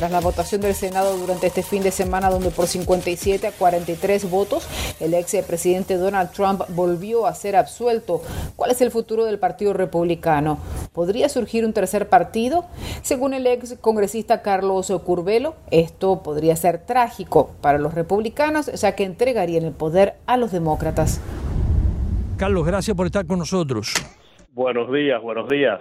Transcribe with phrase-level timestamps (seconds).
[0.00, 4.30] Tras la votación del Senado durante este fin de semana, donde por 57 a 43
[4.30, 4.66] votos,
[4.98, 8.22] el ex presidente Donald Trump volvió a ser absuelto.
[8.56, 10.58] ¿Cuál es el futuro del Partido Republicano?
[10.94, 12.64] ¿Podría surgir un tercer partido?
[13.02, 19.04] Según el ex congresista Carlos Curvelo, esto podría ser trágico para los republicanos, ya que
[19.04, 21.20] entregarían el poder a los demócratas.
[22.38, 23.92] Carlos, gracias por estar con nosotros.
[24.54, 25.78] Buenos días, buenos días.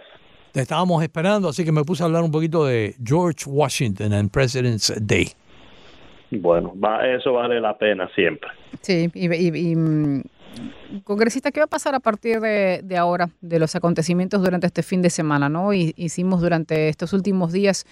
[0.52, 4.30] Te estábamos esperando, así que me puse a hablar un poquito de George Washington en
[4.30, 5.30] President's Day.
[6.32, 8.50] Bueno, eso vale la pena siempre.
[8.82, 10.22] Sí, y, mm,
[11.04, 15.02] congresista, ¿qué va a pasar a partir de, ahora, de los acontecimientos durante este fin
[15.02, 15.50] de semana?
[15.50, 15.74] ¿no?
[15.74, 17.86] hicimos durante estos últimos días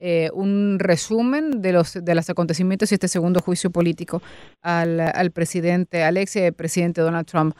[0.00, 4.22] eh, un resumen de los, de los acontecimientos y este segundo juicio político
[4.60, 7.54] al, al presidente, al ex presidente Donald Trump.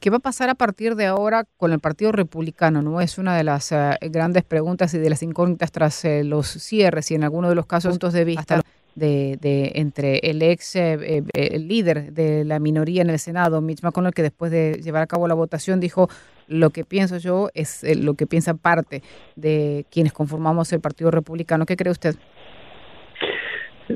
[0.00, 2.80] ¿Qué va a pasar a partir de ahora con el Partido Republicano?
[2.80, 3.00] ¿no?
[3.00, 7.10] Es una de las eh, grandes preguntas y de las incógnitas tras eh, los cierres
[7.10, 8.62] y en algunos de los casos puntos de vista
[8.94, 11.22] de, de entre el ex eh,
[11.58, 15.28] líder de la minoría en el Senado, Mitch McConnell, que después de llevar a cabo
[15.28, 16.08] la votación dijo
[16.48, 19.02] lo que pienso yo es lo que piensa parte
[19.36, 21.66] de quienes conformamos el Partido Republicano.
[21.66, 22.14] ¿Qué cree usted?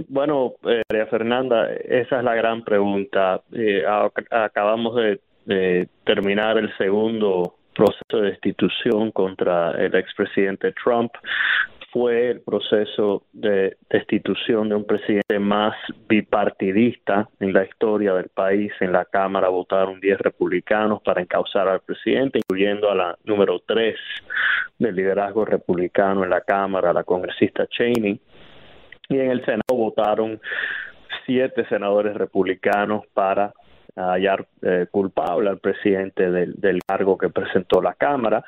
[0.08, 3.42] Bueno, María Fernanda, esa es la gran pregunta.
[4.30, 11.13] acabamos de de terminar el segundo proceso de destitución contra el expresidente Trump
[11.96, 15.74] fue el proceso de destitución de un presidente más
[16.07, 18.70] bipartidista en la historia del país.
[18.80, 23.96] En la Cámara votaron 10 republicanos para encauzar al presidente, incluyendo a la número 3
[24.79, 28.20] del liderazgo republicano en la Cámara, la congresista Cheney.
[29.08, 30.39] Y en el Senado votaron
[31.24, 33.55] siete senadores republicanos para
[33.96, 38.45] hallar eh, culpable al presidente del, cargo que presentó la Cámara.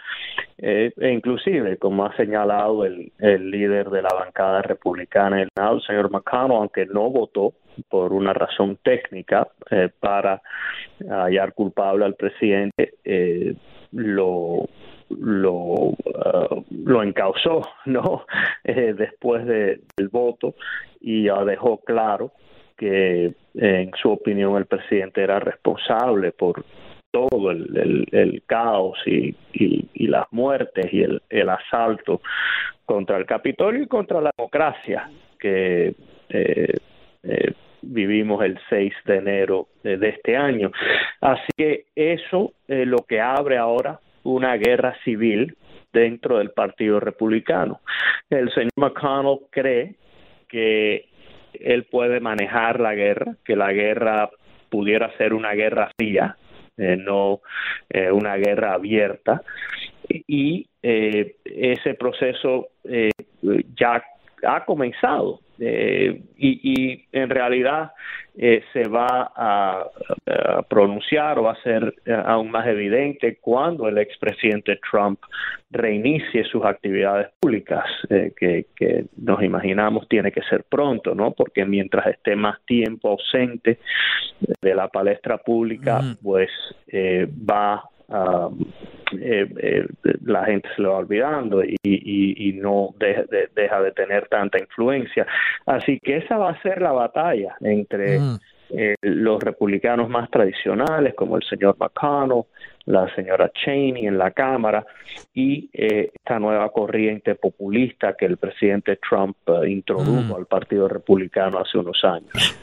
[0.59, 5.49] Eh, e inclusive, como ha señalado el, líder de la bancada republicana el
[5.87, 7.55] señor McConnell, aunque no votó
[7.89, 10.43] por una razón técnica eh, para
[11.09, 12.95] hallar culpable al presidente,
[13.93, 14.69] lo
[15.11, 15.95] lo,
[16.71, 18.27] lo encausó no
[18.65, 20.55] después del voto
[21.01, 22.33] y dejó claro
[22.79, 26.65] que en su opinión el presidente era responsable por
[27.11, 29.35] todo el, caos y,
[30.07, 32.21] las muertes y el, asalto
[32.87, 35.95] contra el Capitolio y contra la democracia que
[36.31, 36.75] eh,
[37.23, 37.53] eh,
[37.83, 40.71] vivimos el 6 de enero de, este año.
[41.21, 45.57] Así que eso es lo que abre ahora una guerra civil
[45.93, 47.81] dentro del Partido Republicano.
[48.31, 49.95] El señor McConnell cree
[50.49, 51.08] que
[51.61, 54.31] él puede manejar la guerra, que la guerra
[54.69, 56.37] pudiera ser una guerra fría,
[56.77, 57.41] eh, no
[57.91, 59.43] eh, una guerra abierta.
[60.09, 62.69] Y eh, ese proceso
[63.77, 64.03] ya
[64.47, 65.41] ha comenzado.
[65.61, 67.91] Eh, y, en realidad
[68.37, 69.87] eh, se va a,
[70.69, 75.19] pronunciar o va a ser eh, aún más evidente cuando el expresidente Trump
[75.71, 78.67] reinicie sus actividades públicas, que,
[79.17, 81.33] nos imaginamos tiene que ser pronto, ¿no?
[81.33, 83.79] Porque mientras esté más tiempo ausente
[84.61, 86.51] de la palestra pública, pues
[86.93, 88.49] va a
[89.13, 89.87] eh, eh,
[90.25, 95.27] la gente se lo va olvidando y, y, no deja de tener tanta influencia.
[95.67, 98.19] Así que esa va a ser la batalla entre
[98.71, 102.45] eh, los republicanos más tradicionales, como el señor McConnell,
[102.87, 104.85] la señora Cheney en la Cámara,
[105.33, 109.37] y esta nueva corriente populista que el presidente Trump
[109.67, 112.57] introdujo al Partido Republicano hace unos años.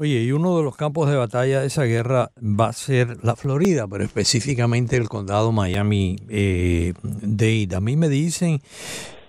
[0.00, 3.36] Oye, y uno de los campos de batalla de esa guerra va a ser la
[3.36, 6.94] Florida, pero específicamente el condado Miami-Dade.
[7.62, 8.62] Eh, a mí me dicen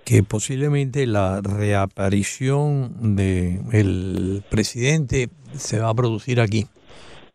[0.06, 6.68] que posiblemente la reaparición del presidente se va a producir aquí,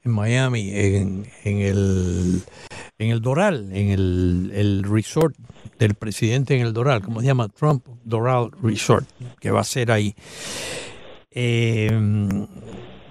[0.03, 2.41] en Miami, en, el,
[2.97, 5.37] en el Doral, en el, resort
[5.79, 7.51] del presidente en el Doral, como se llama?
[7.51, 9.07] Trump Doral Resort,
[9.39, 10.15] que va a ser ahí.
[11.31, 11.91] Eh,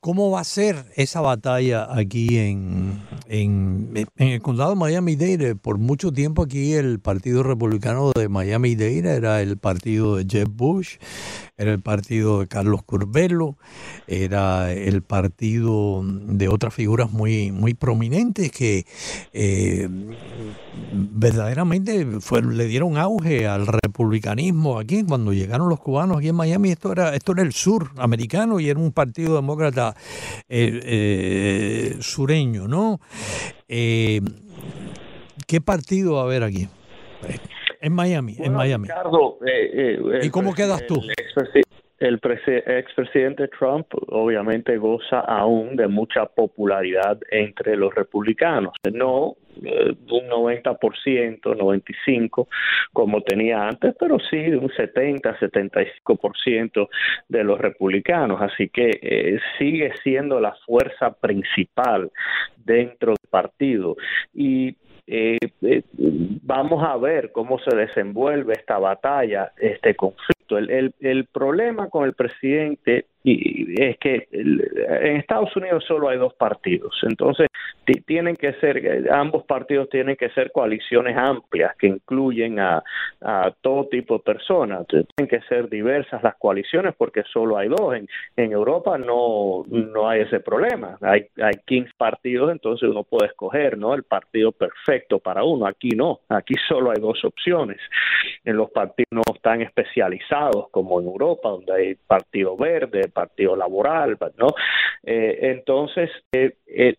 [0.00, 5.56] ¿Cómo va a ser esa batalla aquí en, en, el condado de Miami-Dade?
[5.56, 10.96] Por mucho tiempo aquí el Partido Republicano de Miami-Dade era el partido de Jeb Bush,
[11.56, 13.56] era el partido de Carlos Curbelo,
[14.06, 18.84] era el partido de otras figuras muy, muy prominentes que
[19.32, 19.88] eh,
[20.92, 22.06] verdaderamente
[22.42, 26.70] le dieron auge al republicanismo aquí cuando llegaron los cubanos aquí en Miami.
[26.70, 29.77] Esto era, esto era el sur americano y era un partido demócrata
[30.48, 33.00] eh, eh, sureño, ¿no?
[33.68, 34.20] ¿Qué
[35.64, 36.68] partido va a haber aquí?
[37.80, 38.88] En Miami, en Miami.
[40.22, 41.00] ¿Y cómo quedas tú?
[42.00, 48.72] el expresidente Trump obviamente goza aún de mucha popularidad entre los republicanos.
[48.92, 52.48] No eh, un 90%, 95%
[52.92, 56.88] como tenía antes, pero sí un 70, 75%
[57.28, 58.40] de los republicanos.
[58.40, 62.10] Así que eh, sigue siendo la fuerza principal
[62.56, 63.96] dentro del partido.
[64.34, 64.76] Y
[65.10, 65.82] eh, eh,
[66.42, 70.58] vamos a ver cómo se desenvuelve esta batalla, este conflicto.
[70.58, 76.98] El problema con el presidente y es que en Estados Unidos solo hay dos partidos,
[77.02, 77.48] entonces
[78.06, 82.82] tienen que ser, ambos partidos tienen que ser coaliciones amplias que incluyen a,
[83.60, 88.08] todo tipo de personas, tienen que ser diversas las coaliciones porque solo hay dos, en,
[88.36, 93.76] en Europa no, no hay ese problema, hay, hay 15 partidos, entonces uno puede escoger
[93.76, 93.94] ¿no?
[93.94, 97.78] el partido perfecto para uno, aquí no, aquí solo hay dos opciones,
[98.44, 104.16] en los partidos no están especializados como en Europa, donde hay partido verde, Partido Laboral,
[104.36, 104.48] ¿no?
[105.02, 106.52] Eh, entonces, eh,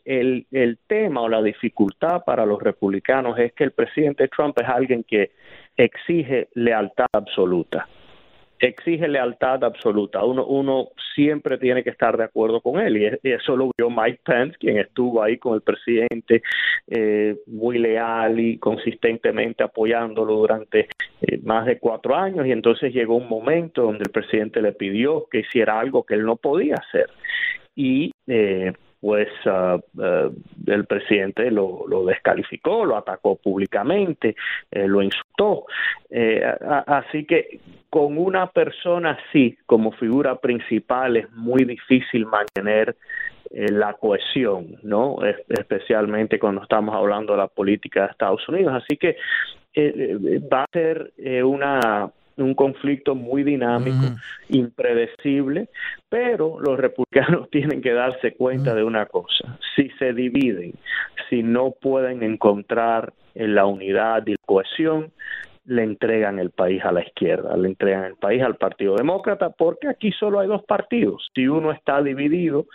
[0.03, 4.67] el, el, tema o la dificultad para los republicanos es que el presidente Trump es
[4.67, 5.31] alguien que
[5.77, 7.87] exige lealtad absoluta
[8.67, 10.23] exige lealtad absoluta.
[10.23, 14.21] Uno, uno siempre tiene que estar de acuerdo con él y, eso lo vio Mike
[14.23, 16.41] Pence, quien estuvo ahí con el presidente
[16.87, 20.87] eh, muy leal y consistentemente apoyándolo durante
[21.21, 25.25] eh, más de cuatro años y entonces llegó un momento donde el presidente le pidió
[25.29, 27.09] que hiciera algo que él no podía hacer
[27.75, 30.33] y eh, pues uh, uh,
[30.67, 34.35] el presidente lo, lo, descalificó, lo atacó públicamente,
[34.71, 35.65] eh, lo insultó.
[36.09, 36.43] Eh,
[36.87, 37.59] así que
[37.89, 42.95] con una persona así como figura principal es muy difícil mantener
[43.51, 45.17] eh, la cohesión, ¿no?
[45.23, 48.83] especialmente cuando estamos hablando de la política de Estados Unidos.
[48.83, 49.15] Así que
[50.51, 51.13] va a ser
[51.43, 52.11] una
[52.43, 54.15] un conflicto muy dinámico,
[54.49, 55.69] impredecible,
[56.09, 60.73] pero los republicanos tienen que darse cuenta de una cosa, si se dividen,
[61.29, 65.11] si no pueden encontrar la unidad y la cohesión,
[65.69, 69.87] le entregan el país a la izquierda, le entregan el país al Partido Demócrata, porque
[69.87, 71.29] aquí solo hay dos partidos.
[71.35, 72.65] Si uno está dividido,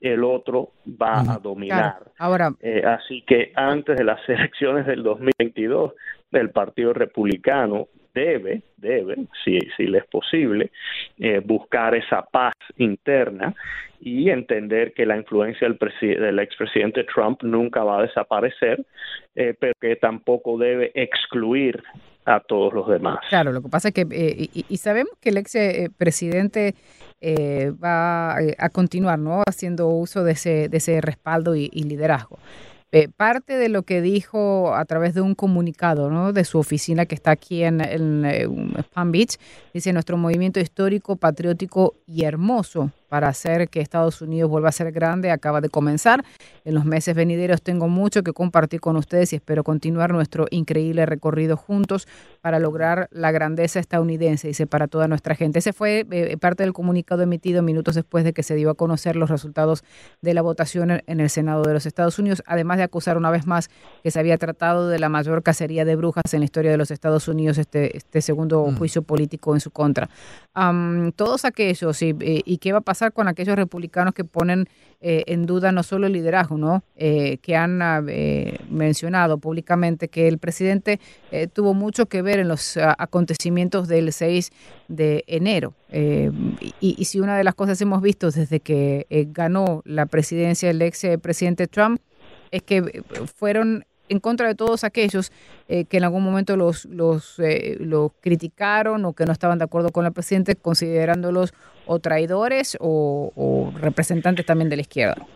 [0.00, 1.96] el otro va a dominar.
[2.16, 5.94] Ahora, eh, así que antes de las elecciones del 2022,
[6.30, 10.70] el Partido Republicano debe, debe, si, si le es posible,
[11.18, 13.54] eh, buscar esa paz interna
[14.00, 18.84] y entender que la influencia del, del expresidente Trump nunca va a desaparecer,
[19.34, 21.82] eh, pero que tampoco debe excluir
[22.26, 23.18] a todos los demás.
[23.28, 25.56] Claro, lo que pasa es que, eh, y, sabemos que el ex
[25.98, 26.74] presidente
[27.82, 29.42] va a continuar ¿no?
[29.46, 32.38] haciendo uso de ese, de ese respaldo y liderazgo.
[32.96, 36.32] Eh, parte de lo que dijo a través de un comunicado ¿no?
[36.32, 39.36] de su oficina que está aquí en, en, Palm Beach,
[39.72, 44.90] dice nuestro movimiento histórico, patriótico y hermoso para hacer que Estados Unidos vuelva a ser
[44.92, 46.24] grande acaba de comenzar.
[46.64, 51.06] En los meses venideros tengo mucho que compartir con ustedes y espero continuar nuestro increíble
[51.06, 52.08] recorrido juntos
[52.40, 55.58] para lograr la grandeza estadounidense, dice, para toda nuestra gente.
[55.58, 59.16] Ese fue eh, parte del comunicado emitido minutos después de que se dio a conocer
[59.16, 59.84] los resultados
[60.22, 63.46] de la votación en el Senado de los Estados Unidos, además de acusar una vez
[63.46, 63.68] más
[64.02, 66.90] que se había tratado de la mayor cacería de brujas en la historia de los
[66.90, 68.76] Estados Unidos, este, este segundo mm.
[68.76, 70.08] juicio político en su contra.
[71.16, 72.93] todos aquellos, y, ¿y qué va a pasar?
[73.12, 74.68] Con aquellos republicanos que ponen
[75.00, 76.82] eh, en duda no solo el liderazgo, ¿no?
[76.96, 81.00] Eh, que han eh, mencionado públicamente que el presidente
[81.52, 84.50] tuvo mucho que ver en los ah, acontecimientos del 6
[84.88, 85.74] de enero.
[85.92, 90.82] Y, y, si una de las cosas hemos visto desde que ganó la presidencia el
[90.82, 92.00] ex presidente Trump
[92.50, 93.02] es que
[93.36, 95.32] fueron en contra de todos aquellos
[95.68, 99.64] eh, que en algún momento los, los, eh, los, criticaron o que no estaban de
[99.64, 101.54] acuerdo con el presidente, considerándolos
[101.86, 105.26] o traidores o, representantes también de la izquierda.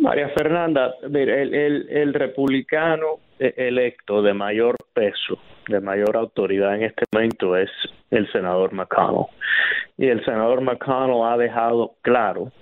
[0.00, 6.84] María Fernanda, el, el, el republicano e-, electo de mayor peso, de mayor autoridad en
[6.84, 7.70] este momento es
[8.10, 9.26] el senador McConnell.
[9.96, 12.52] Y el senador McConnell ha dejado claro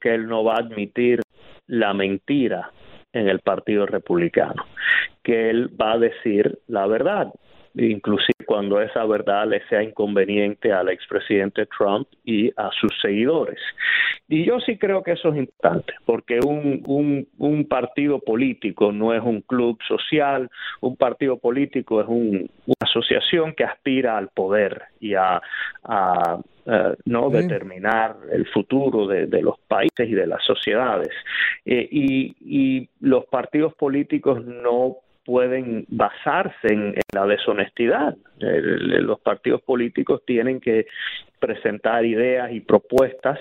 [0.00, 1.20] que él no va a admitir
[1.66, 2.70] la mentira
[3.16, 4.64] en el Partido Republicano,
[5.22, 7.32] que él va a decir la verdad
[7.76, 13.58] inclusive cuando esa verdad le sea inconveniente al expresidente Trump y a sus seguidores.
[14.28, 19.12] Y yo sí creo que eso es importante, porque un, un, un partido político no
[19.12, 24.82] es un club social, un partido político es un, una asociación que aspira al poder
[25.00, 25.40] y a,
[25.84, 26.38] a
[27.04, 31.10] no determinar el futuro de, de, los países y de las sociedades.
[31.64, 38.16] Eh, y, y los partidos políticos no pueden basarse en, la deshonestidad.
[38.38, 40.86] los partidos políticos tienen que
[41.40, 43.38] presentar ideas y propuestas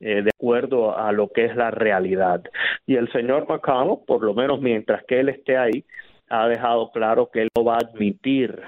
[0.00, 2.42] eh, de acuerdo a lo que es la realidad.
[2.86, 5.84] Y el señor McConnell, por lo menos mientras que él esté ahí,
[6.28, 8.60] ha dejado claro que él no va a admitir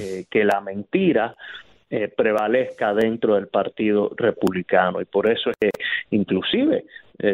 [0.00, 1.34] eh, que la mentira
[1.90, 5.00] eh, prevalezca dentro del Partido Republicano.
[5.00, 5.70] Y por eso es que
[6.10, 6.84] inclusive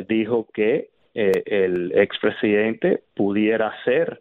[0.07, 4.21] dijo que el expresidente pudiera ser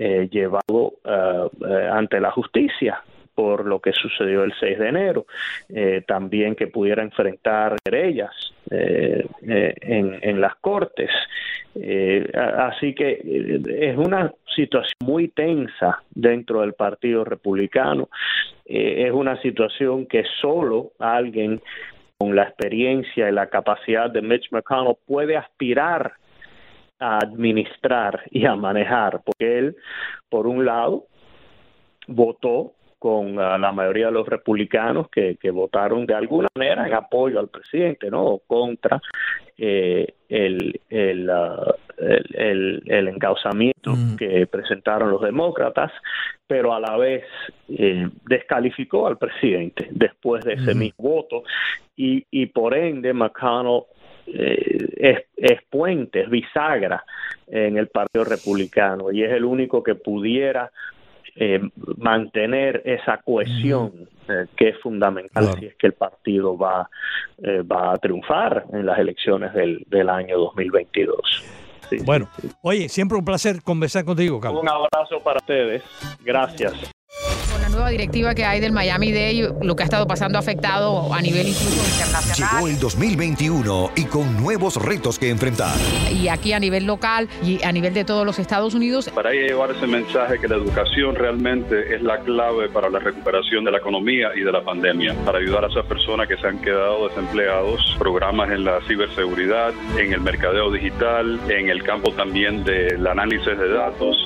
[0.00, 3.02] eh, llevado eh, eh, ante la justicia
[3.34, 5.26] por lo que sucedió el 6 de enero,
[6.08, 8.32] también que pudiera enfrentar querellas
[8.68, 11.08] en, en, las cortes.
[12.34, 18.08] así que es una situación muy tensa dentro del Partido Republicano,
[18.64, 21.60] es una situación que solo alguien
[22.18, 26.14] con la experiencia y la capacidad de Mitch McConnell puede aspirar
[26.98, 29.76] a administrar y a manejar, porque él,
[30.28, 31.06] por un lado,
[32.06, 36.94] votó con uh, la mayoría de los republicanos que, que, votaron de alguna manera en
[36.94, 38.24] apoyo al presidente, ¿no?
[38.24, 39.00] O contra
[39.56, 44.16] eh, el, el, uh, el, el, encauzamiento mm.
[44.16, 45.92] que presentaron los demócratas,
[46.46, 47.24] pero a la vez
[47.68, 50.78] eh, descalificó al presidente después de ese mm.
[50.78, 51.44] mismo voto
[51.96, 53.82] y, y por ende McConnell
[54.34, 57.04] eh, es, puente, es bisagra
[57.46, 60.70] en el Partido Republicano y es el único que pudiera
[61.36, 61.60] eh,
[61.96, 66.90] mantener esa cohesión eh, que es fundamental si es que el partido va,
[67.40, 71.44] va a triunfar en las elecciones del, del año 2022.
[72.04, 72.28] bueno,
[72.62, 74.62] oye, siempre un placer conversar contigo, Carlos.
[74.62, 75.82] Un abrazo para ustedes.
[76.24, 76.92] Gracias
[77.78, 81.46] nueva directiva que hay del Miami Day, lo que ha estado pasando afectado a nivel
[81.46, 82.54] incluso internacional.
[82.56, 85.76] Llegó el 2021 y con nuevos retos que enfrentar.
[86.12, 89.08] Y aquí a nivel local y a nivel de todos los Estados Unidos.
[89.14, 93.70] Para llevar ese mensaje que la educación realmente es la clave para la recuperación de
[93.70, 97.08] la economía y de la pandemia, para ayudar a esas personas que se han quedado
[97.08, 103.56] desempleados, programas en la ciberseguridad, en el mercadeo digital, en el campo también del análisis
[103.56, 104.16] de datos.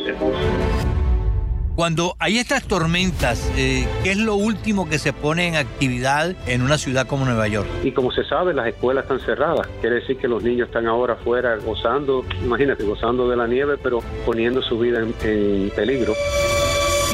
[1.75, 6.61] Cuando hay estas tormentas, eh, ¿qué es lo último que se pone en actividad en
[6.61, 7.67] una ciudad como Nueva York?
[7.83, 9.67] Y como se sabe, las escuelas están cerradas.
[9.81, 14.00] Quiere decir que los niños están ahora afuera gozando, imagínate, gozando de la nieve, pero
[14.26, 16.12] poniendo su vida en, peligro.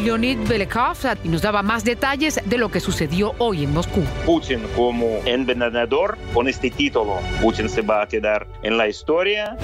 [0.03, 4.03] Leonid Belekov nos daba más detalles de lo que sucedió hoy en Moscú.
[4.27, 9.57] Putin como envenenador, con este título, Putin se va a quedar en la historia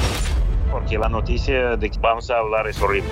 [0.71, 3.11] porque la noticia de que vamos a hablar es horrible.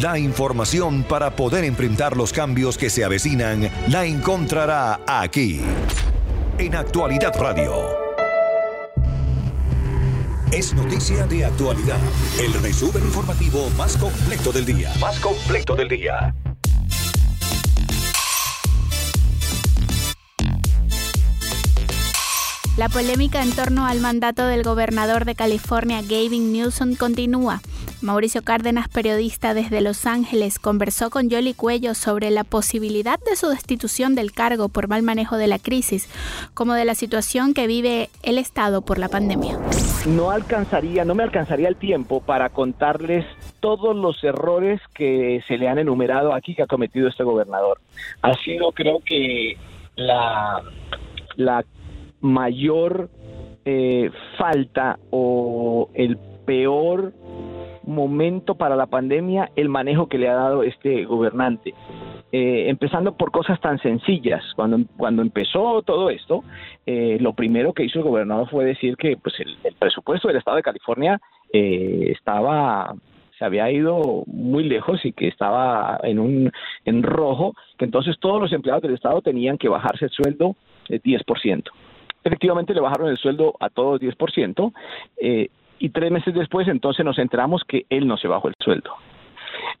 [0.00, 5.60] La información para poder enfrentar los cambios que se avecinan la encontrará aquí,
[6.56, 7.74] en Actualidad Radio.
[10.52, 11.98] Es noticia de actualidad,
[12.40, 14.90] el resumen informativo más completo del día.
[15.00, 16.34] Más completo del día.
[22.78, 27.60] La polémica en torno al mandato del gobernador de California, Gavin Newsom, continúa.
[28.02, 33.48] Mauricio Cárdenas, periodista desde Los Ángeles, conversó con Yoli Cuello sobre la posibilidad de su
[33.48, 36.08] destitución del cargo por mal manejo de la crisis,
[36.54, 39.58] como de la situación que vive el Estado por la pandemia.
[40.06, 43.26] No alcanzaría, no me alcanzaría el tiempo para contarles
[43.60, 47.80] todos los errores que se le han enumerado aquí que ha cometido este gobernador.
[48.22, 49.58] Ha sido, creo que,
[49.96, 50.62] la,
[51.36, 51.64] la
[52.20, 53.10] mayor
[53.66, 56.16] eh, falta o el
[56.46, 57.12] peor
[57.84, 61.74] momento para la pandemia el manejo que le ha dado este gobernante.
[62.32, 64.42] Eh, empezando por cosas tan sencillas.
[64.54, 66.44] Cuando, cuando empezó todo esto,
[66.86, 70.58] eh, lo primero que hizo el gobernador fue decir que pues, el, presupuesto del Estado
[70.58, 71.20] de California
[71.52, 72.94] eh, estaba
[73.38, 76.52] se había ido muy lejos y que estaba en un
[76.84, 80.56] en rojo, que entonces todos los empleados del Estado tenían que bajarse el sueldo
[80.90, 81.64] de 10%.
[82.22, 84.72] Efectivamente le bajaron el sueldo a todos 10%,
[85.22, 85.48] eh,
[85.80, 88.94] y tres meses después entonces nos enteramos que él no se bajó el sueldo.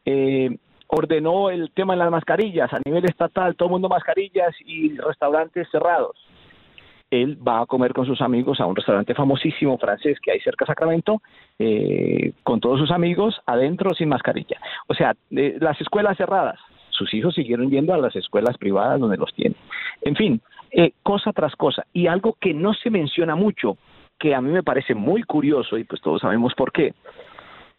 [0.04, 0.56] Eh,
[0.88, 5.68] ordenó el tema de las mascarillas a nivel estatal, todo el mundo mascarillas y restaurantes
[5.70, 6.16] cerrados.
[7.10, 10.64] él va a comer con sus amigos a un restaurante famosísimo francés que hay cerca
[10.64, 11.20] de Sacramento,
[11.58, 14.60] eh, con todos sus amigos, adentro sin mascarilla.
[14.86, 16.58] O sea, las escuelas cerradas,
[16.90, 19.56] sus hijos siguieron yendo a las escuelas privadas donde los tienen.
[20.02, 20.40] En fin,
[20.70, 21.84] eh, cosa tras cosa.
[21.92, 23.76] Y algo que no se menciona mucho,
[24.20, 26.94] que a mí me parece muy curioso, y pues todos sabemos por qué,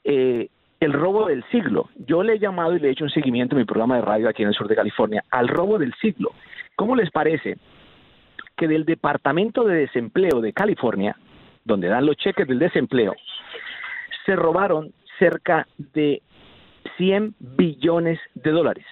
[0.03, 1.89] eh, el robo del siglo.
[2.07, 4.27] Yo le he llamado y le he hecho un seguimiento en mi programa de radio
[4.27, 6.31] aquí en el sur de California al robo del siglo.
[6.75, 7.57] ¿Cómo les parece
[8.57, 11.15] que del Departamento de Desempleo de California,
[11.63, 13.13] donde dan los cheques del desempleo,
[14.25, 16.23] se robaron cerca de
[16.97, 18.85] 100 billones de dólares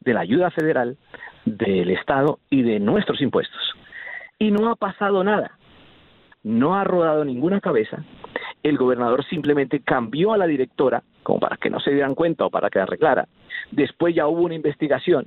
[0.00, 0.96] de la ayuda federal,
[1.44, 3.60] del Estado y de nuestros impuestos.
[4.38, 5.58] Y no ha pasado nada.
[6.46, 8.04] No ha rodado ninguna cabeza.
[8.62, 12.50] El gobernador simplemente cambió a la directora, como para que no se dieran cuenta o
[12.50, 13.26] para que arreglara.
[13.72, 15.24] Después ya hubo una investigación.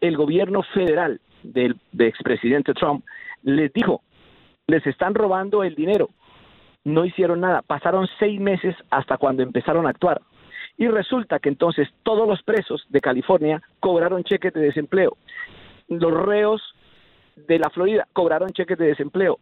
[0.00, 3.04] El gobierno federal del, expresidente Trump
[3.42, 4.00] les dijo,
[4.66, 6.08] les están robando el dinero.
[6.82, 7.60] No hicieron nada.
[7.60, 10.22] Pasaron seis meses hasta cuando empezaron a actuar.
[10.78, 15.18] Y resulta que entonces todos los presos de California cobraron cheques de desempleo.
[15.88, 16.62] Los reos
[17.36, 19.38] de la Florida cobraron cheques de desempleo.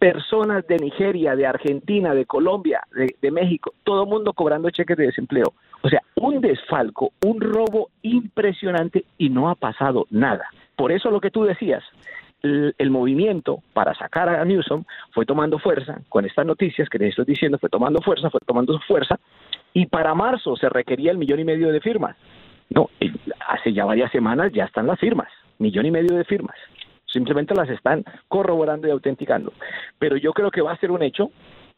[0.00, 2.80] Personas de Nigeria, de Argentina, de Colombia,
[3.20, 5.52] de, México, todo el mundo cobrando cheques de desempleo.
[5.82, 10.46] O sea, un desfalco, un robo impresionante y no ha pasado nada.
[10.74, 11.84] Por eso lo que tú decías,
[12.42, 17.10] el, el, movimiento para sacar a Newsom fue tomando fuerza, con estas noticias que les
[17.10, 19.20] estoy diciendo, fue tomando fuerza, fue tomando fuerza,
[19.74, 22.16] y para marzo se requería el millón y medio de firmas.
[22.70, 22.88] No,
[23.46, 25.28] hace ya varias semanas ya están las firmas,
[25.58, 26.56] millón y medio de firmas.
[27.12, 29.52] Simplemente las están corroborando y autenticando.
[29.98, 31.30] Pero yo creo que va a ser un hecho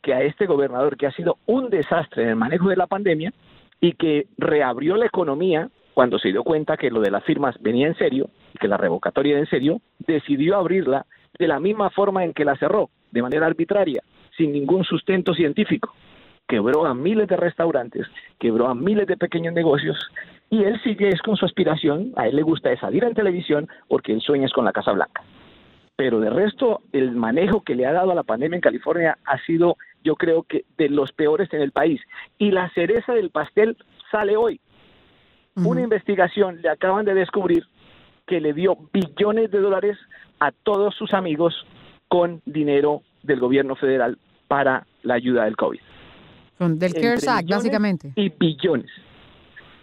[0.02, 3.32] que a este gobernador que ha sido un desastre en el manejo de la pandemia
[3.80, 7.86] y que reabrió la economía cuando se dio cuenta que lo de las firmas venía
[7.86, 11.06] en serio, que la revocatoria era en serio, decidió abrirla
[11.38, 14.02] de la misma forma en que la cerró, de manera arbitraria,
[14.36, 15.94] sin ningún sustento científico.
[16.48, 18.06] Quebró a miles de restaurantes,
[18.38, 19.98] quebró a miles de pequeños negocios,
[20.52, 24.12] y él sigue es con su aspiración, a él le gusta salir en televisión porque
[24.12, 25.22] él sueña es con la Casa Blanca.
[25.96, 29.38] Pero de resto, el manejo que le ha dado a la pandemia en California ha
[29.46, 32.02] sido, yo creo que, de los peores en el país.
[32.36, 33.78] Y la cereza del pastel
[34.10, 34.60] sale hoy.
[35.54, 37.64] Una investigación le acaban de descubrir
[38.26, 39.96] que le dio billones de dólares
[40.38, 41.66] a todos sus amigos
[42.08, 45.80] con dinero del gobierno federal para la ayuda del COVID.
[46.58, 48.12] Del CARES Act, básicamente.
[48.16, 48.90] Y billones.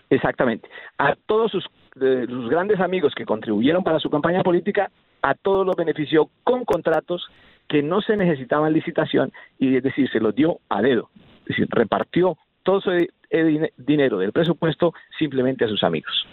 [0.10, 0.69] Exactamente.
[0.98, 4.89] A todos sus, de, sus grandes amigos que contribuyeron para su campaña política,
[5.22, 7.28] a todos los benefició con contratos
[7.67, 11.10] que no se necesitaban licitación y es decir, se los dio a dedo.
[11.41, 13.10] Es decir, repartió todo ese
[13.78, 16.26] dinero del presupuesto simplemente a sus amigos.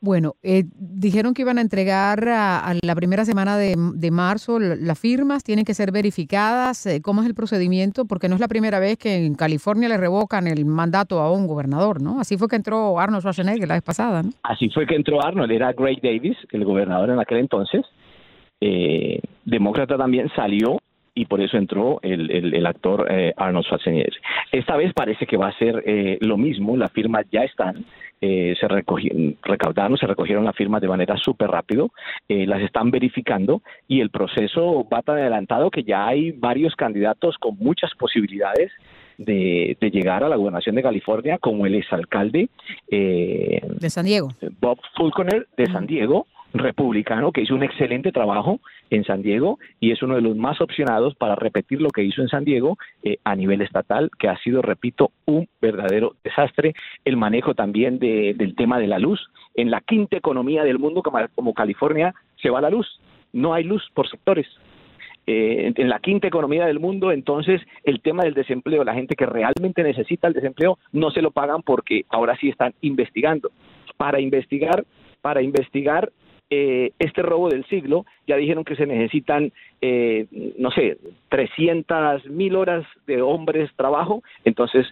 [0.00, 4.98] Bueno, eh, dijeron que iban a entregar a, la primera semana de, de, marzo las
[4.98, 6.86] firmas, tienen que ser verificadas.
[6.86, 8.04] Eh, ¿Cómo es el procedimiento?
[8.04, 11.48] Porque no es la primera vez que en California le revocan el mandato a un
[11.48, 12.20] gobernador, ¿no?
[12.20, 14.30] Así fue que entró Arnold Schwarzenegger la vez pasada, ¿no?
[14.44, 17.84] Así fue que entró Arnold, era Gray Davis, el gobernador en aquel entonces.
[18.60, 20.78] Eh, demócrata también salió
[21.18, 24.14] y por eso entró el, el, el actor eh, Arnold Schwarzenegger.
[24.52, 27.84] Esta vez parece que va a ser eh, lo mismo, las firmas ya están,
[28.20, 31.90] eh, se recogieron, recaudaron, se recogieron las firmas de manera súper rápido,
[32.28, 37.36] eh, las están verificando y el proceso va tan adelantado que ya hay varios candidatos
[37.38, 38.70] con muchas posibilidades
[39.18, 42.48] de, de, llegar a la gobernación de California, como el exalcalde
[42.88, 44.28] eh, de San Diego,
[44.60, 49.92] Bob Fulconer de San Diego, republicano que hizo un excelente trabajo en San Diego y
[49.92, 53.18] es uno de los más opcionados para repetir lo que hizo en San Diego eh,
[53.24, 56.74] a nivel estatal, que ha sido, repito, un verdadero desastre.
[57.04, 59.20] El manejo también de, del tema de la luz.
[59.54, 63.00] En la quinta economía del mundo, como, California, se va la luz.
[63.32, 64.46] No hay luz por sectores.
[65.26, 69.26] Eh, en la quinta economía del mundo, entonces el tema del desempleo, la gente que
[69.26, 73.50] realmente necesita el desempleo, no se lo pagan porque ahora sí están investigando.
[73.98, 74.84] Para investigar,
[75.20, 76.10] para investigar
[76.50, 80.26] eh, este robo del siglo, ya dijeron que se necesitan, eh,
[80.58, 84.86] no sé, 300 mil horas de hombres trabajo, entonces,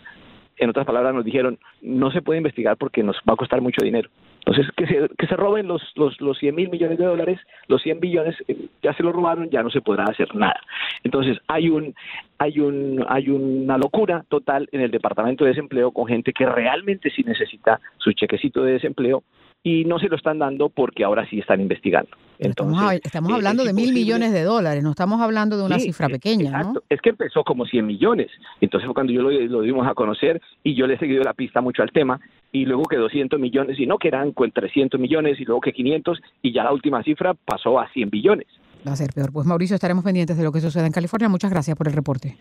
[0.59, 3.85] en otras palabras, nos dijeron, no se puede investigar porque nos va a costar mucho
[3.85, 4.11] dinero.
[4.47, 7.83] Entonces, que se, que se roben los, los, los 100 mil millones de dólares, los
[7.83, 10.61] 100 billones, eh, ya se lo robaron, ya no se podrá hacer nada.
[11.03, 11.95] Entonces, hay, un,
[12.39, 17.11] hay, un, hay una locura total en el Departamento de Desempleo con gente que realmente
[17.11, 19.25] sí necesita su chequecito de desempleo
[19.67, 22.11] y no se lo están dando porque ahora sí están investigando.
[22.39, 25.87] Entonces, estamos, estamos hablando de mil millones de dólares, no estamos hablando de una sí,
[25.87, 26.73] cifra pequeña, exacto.
[26.75, 26.83] ¿no?
[26.89, 30.41] Es que empezó como 100 millones, entonces fue cuando yo lo, lo dimos a conocer
[30.63, 32.21] y yo le he seguido la pista mucho al tema
[32.53, 35.73] y luego que 200 millones y no que eran con 300 millones y luego que
[35.73, 38.47] 500 y ya la última cifra pasó a 100 billones.
[38.87, 39.33] Va a ser peor.
[39.33, 41.29] Pues Mauricio, estaremos pendientes de lo que suceda en California.
[41.29, 42.37] Muchas gracias por el reporte.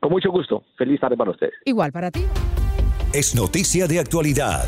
[0.00, 0.62] Con mucho gusto.
[0.78, 1.52] Feliz tarde para ustedes.
[1.66, 2.24] Igual para ti.
[3.12, 4.64] Es noticia de actualidad.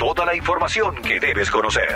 [0.00, 1.94] Toda la información que debes conocer.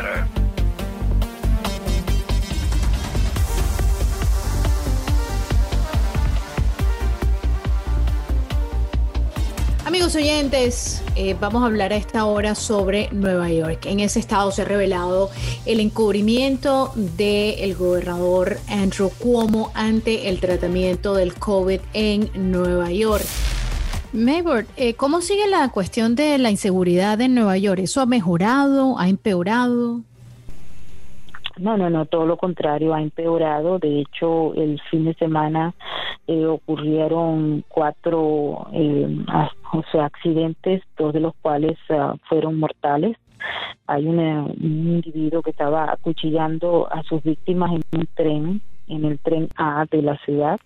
[9.86, 13.86] Amigos oyentes, eh, vamos a hablar a esta hora sobre Nueva York.
[13.86, 15.30] En ese estado se ha revelado
[15.64, 23.24] el encubrimiento del gobernador Andrew Cuomo ante el tratamiento del COVID en Nueva York.
[24.14, 27.80] Maybord, eh, ¿cómo sigue la cuestión de la inseguridad en Nueva York?
[27.80, 28.96] ¿Eso ha mejorado?
[28.96, 30.02] ¿Ha empeorado?
[31.58, 33.80] No, no, no, todo lo contrario, ha empeorado.
[33.80, 35.74] De hecho, el fin de semana
[36.28, 39.18] eh, ocurrieron cuatro eh,
[39.72, 43.16] o sea, accidentes, dos de los cuales ah, fueron mortales.
[43.88, 44.20] Hay un
[44.60, 50.02] individuo que estaba acuchillando a sus víctimas en un tren, en el tren A de
[50.02, 50.58] la ciudad.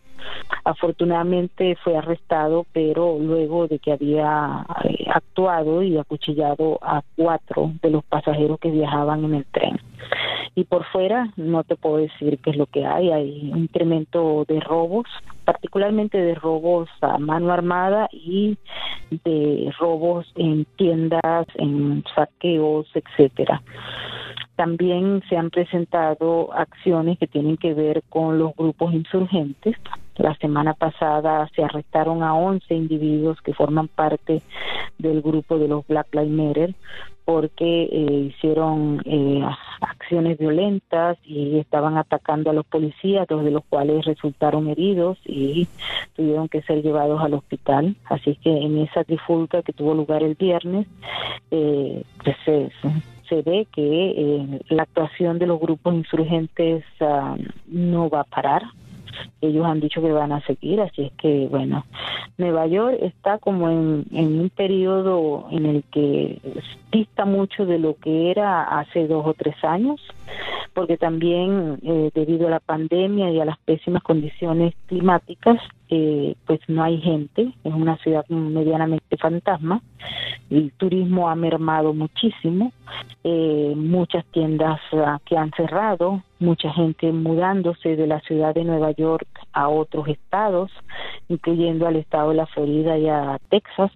[0.65, 7.91] Afortunadamente fue arrestado, pero luego de que había eh, actuado y acuchillado a cuatro de
[7.91, 9.81] los pasajeros que viajaban en el tren.
[10.55, 14.45] Y por fuera no te puedo decir qué es lo que hay, hay un incremento
[14.49, 15.07] de robos,
[15.45, 18.59] particularmente de robos a mano armada y
[19.25, 23.63] de robos en tiendas, en saqueos, etcétera.
[24.59, 29.77] También se han presentado acciones que tienen que ver con los grupos insurgentes.
[30.17, 34.43] La semana pasada se arrestaron a 11 individuos que forman parte
[34.99, 36.75] del grupo de los Black Lives Matter
[37.25, 39.45] porque eh, hicieron eh,
[39.81, 45.69] acciones violentas y estaban atacando a los policías, dos de los cuales resultaron heridos y
[46.17, 47.95] tuvieron que ser llevados al hospital.
[48.07, 50.89] Así que en esa trifulca que tuvo lugar el viernes,
[51.53, 52.37] eh, pues
[53.29, 57.37] se, ve que eh, la actuación de los grupos insurgentes ah,
[57.67, 58.63] no va a parar.
[59.41, 61.85] Ellos han dicho que van a seguir, así es que, bueno,
[62.37, 66.41] Nueva York está como en, en un periodo en el que
[66.93, 70.01] dista mucho de lo que era hace dos o tres años,
[70.75, 75.61] porque también eh, debido a la pandemia y a las pésimas condiciones climáticas,
[75.91, 79.81] eh, pues no hay gente, es una ciudad medianamente fantasma,
[80.51, 82.73] el turismo ha mermado muchísimo,
[83.25, 88.93] eh, muchas tiendas ah, que han cerrado, mucha gente mudándose de la ciudad de Nueva
[88.93, 90.71] York a otros estados,
[91.29, 93.91] incluyendo al estado de la Florida y a Texas,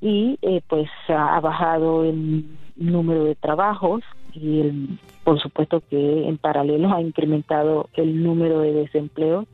[0.00, 2.44] y eh, pues ha bajado el
[2.76, 4.02] número de trabajos
[4.34, 9.46] y por supuesto que en paralelo ha incrementado el número de desempleo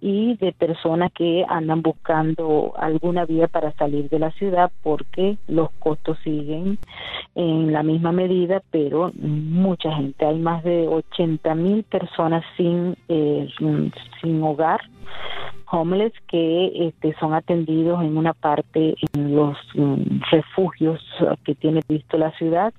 [0.00, 5.70] y de personas que andan buscando alguna vía para salir de la ciudad porque los
[5.78, 6.78] costos siguen
[7.34, 13.48] en la misma medida, pero mucha gente, hay más de 80 mil personas sin, eh,
[14.20, 14.80] sin hogar
[15.70, 21.00] homeless que este, son atendidos en una parte en los mm, refugios
[21.44, 22.72] que tiene visto la ciudad,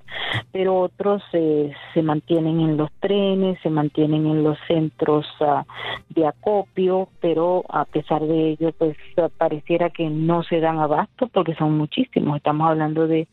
[0.52, 5.65] pero otros eh, se mantienen en los trenes, se mantienen en los centros ah,
[6.10, 8.95] de acopio, pero a pesar de ello, pues
[9.38, 12.38] pareciera que no se dan abasto porque son muchísimos.
[12.38, 13.28] Estamos hablando de,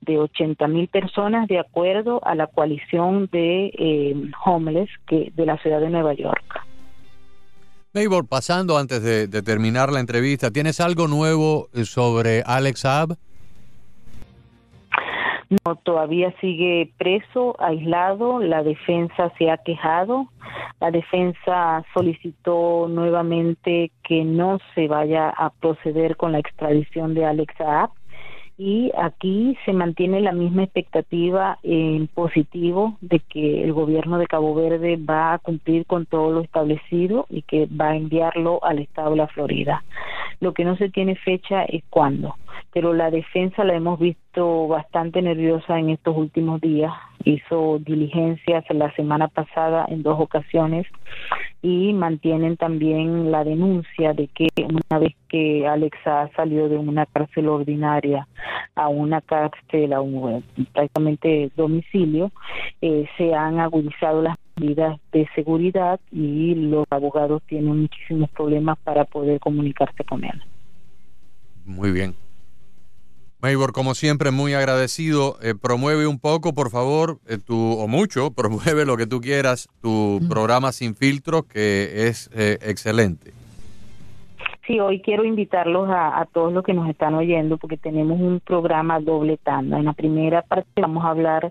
[0.00, 5.56] de 80 mil personas de acuerdo a la coalición de eh, homeless que de la
[5.58, 6.69] ciudad de Nueva York.
[7.92, 13.16] Maybor, pasando antes de, terminar la entrevista, ¿tienes algo nuevo sobre Alex Saab?
[15.48, 18.38] No, todavía sigue preso, aislado.
[18.38, 20.28] La defensa se ha quejado.
[20.78, 27.52] La defensa solicitó nuevamente que no se vaya a proceder con la extradición de Alex
[27.58, 27.90] Saab
[28.60, 34.54] y aquí se mantiene la misma expectativa en positivo de que el gobierno de Cabo
[34.54, 39.12] Verde va a cumplir con todo lo establecido y que va a enviarlo al estado
[39.12, 39.82] de la Florida.
[40.40, 42.36] Lo que no se tiene fecha es cuándo,
[42.72, 46.92] pero la defensa la hemos visto bastante nerviosa en estos últimos días.
[47.24, 50.86] Hizo diligencias la semana pasada en dos ocasiones
[51.62, 57.48] y mantienen también la denuncia de que una vez que Alexa salió de una cárcel
[57.48, 58.26] ordinaria
[58.74, 62.30] a una cárcel, a un prácticamente domicilio,
[62.80, 69.04] eh, se han agudizado las medidas de seguridad y los abogados tienen muchísimos problemas para
[69.04, 70.42] poder comunicarse con él.
[71.64, 72.14] Muy bien.
[73.42, 75.36] Maybor, como siempre, muy agradecido.
[75.42, 79.68] Eh, promueve un poco, por favor, eh, tu, o mucho, promueve lo que tú quieras,
[79.80, 83.32] tu programa Sin Filtro, que es eh, excelente.
[84.66, 88.40] Sí, hoy quiero invitarlos a, a, todos los que nos están oyendo porque tenemos un
[88.40, 89.78] programa doble tanda.
[89.78, 91.50] En la primera parte vamos a hablar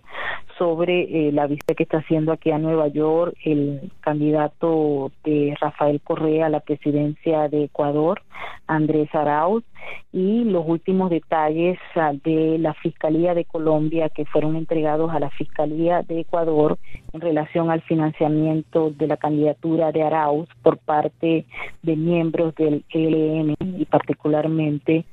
[0.59, 6.01] sobre eh, la visita que está haciendo aquí a Nueva York el candidato de Rafael
[6.01, 8.21] Correa a la presidencia de Ecuador,
[8.67, 9.63] Andrés Arauz,
[10.11, 15.29] y los últimos detalles ah, de la Fiscalía de Colombia que fueron entregados a la
[15.29, 16.77] Fiscalía de Ecuador
[17.13, 21.45] en relación al financiamiento de la candidatura de Arauz por parte
[21.83, 25.05] de miembros del ELN y particularmente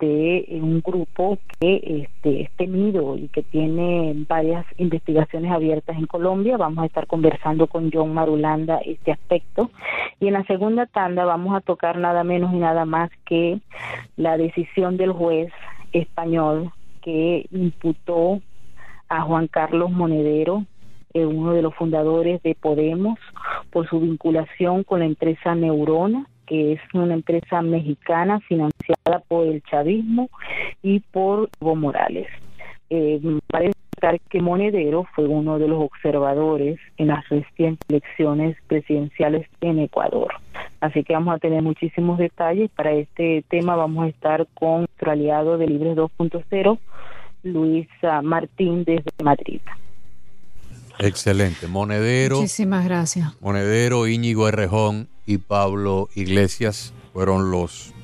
[0.00, 6.06] de eh, un grupo que este, es temido y que tiene varias investigaciones abiertas en
[6.06, 6.56] Colombia.
[6.56, 9.70] Vamos a estar conversando con John Marulanda este aspecto.
[10.20, 13.60] Y en la segunda tanda vamos a tocar nada menos y nada más que
[14.16, 15.52] la decisión del juez
[15.92, 18.40] español que imputó
[19.08, 20.64] a Juan Carlos Monedero,
[21.14, 23.18] eh, uno de los fundadores de Podemos,
[23.70, 29.62] por su vinculación con la empresa Neurona, que es una empresa mexicana financiada por el
[29.62, 30.28] chavismo
[30.82, 32.28] y por Evo Morales.
[32.90, 33.20] Eh,
[34.28, 40.32] que Monedero fue uno de los observadores en las recientes elecciones presidenciales en Ecuador.
[40.80, 42.70] Así que vamos a tener muchísimos detalles.
[42.70, 46.78] Para este tema vamos a estar con nuestro aliado de Libres 2.0,
[47.44, 47.88] Luis
[48.22, 49.60] Martín desde Madrid.
[50.98, 51.68] Excelente.
[51.68, 52.36] Monedero.
[52.36, 53.40] Muchísimas gracias.
[53.40, 57.94] Monedero, Íñigo Errejón y Pablo Iglesias fueron los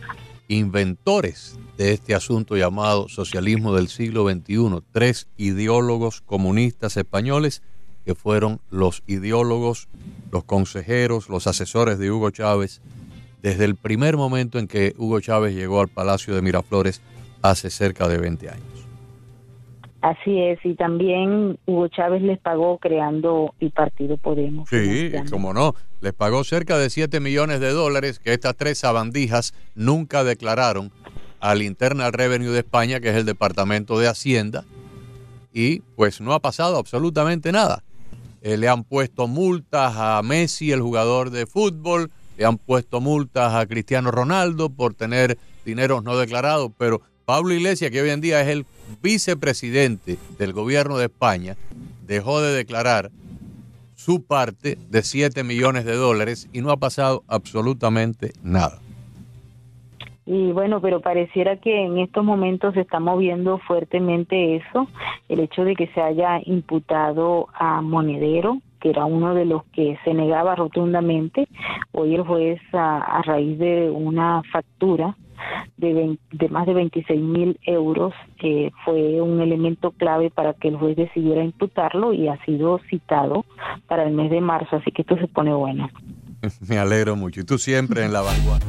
[0.49, 4.83] inventores de este asunto llamado socialismo del siglo XXI.
[4.93, 7.63] Tres ideólogos comunistas españoles
[8.05, 9.89] que fueron los ideólogos,
[10.33, 12.81] los consejeros, los asesores de Hugo Chávez
[13.43, 17.01] desde el primer momento en que Hugo Chávez llegó al Palacio de Miraflores
[17.43, 18.78] hace cerca de 20 años.
[20.01, 24.69] Así es, y también Hugo Chávez les pagó creando el partido Podemos.
[24.69, 29.55] Sí, como no, les pagó cerca de 7 millones de dólares que estas tres sabandijas
[29.75, 30.93] nunca declararon
[31.41, 34.65] al Internal Revenue de España, que es el Departamento de Hacienda,
[35.53, 37.83] y pues no ha pasado absolutamente nada.
[38.43, 43.53] Eh, le han puesto multas a Messi, el jugador de fútbol, le han puesto multas
[43.53, 48.41] a Cristiano Ronaldo por tener dineros no declarados, pero Pablo Iglesias, que hoy en día
[48.41, 48.65] es el
[49.03, 51.57] vicepresidente del gobierno de España,
[52.07, 53.11] dejó de declarar
[53.95, 58.79] su parte de 7 millones de dólares y no ha pasado absolutamente nada.
[60.25, 64.87] Y bueno, pero pareciera que en estos momentos se está moviendo fuertemente eso,
[65.29, 69.99] el hecho de que se haya imputado a Monedero, que era uno de los que
[70.05, 71.49] se negaba rotundamente.
[71.93, 75.17] Hoy el juez, a, raíz de una factura
[75.77, 76.19] de,
[76.51, 81.45] más de 26 mil euros que fue un elemento clave para que el juez decidiera
[81.45, 83.45] imputarlo y ha sido citado
[83.87, 85.89] para el mes de marzo, así que esto se pone bueno.
[86.69, 87.41] Me alegro mucho.
[87.41, 88.69] Y tú siempre en la vanguardia.